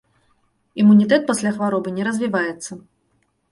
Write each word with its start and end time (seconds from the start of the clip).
Імунітэт 0.83 1.27
пасля 1.29 1.53
хваробы 1.59 1.89
не 1.99 2.03
развіваецца. 2.11 2.71